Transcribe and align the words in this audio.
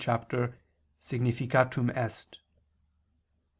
cap. 0.03 0.33
Significatum 0.99 1.91
est.). 1.95 2.39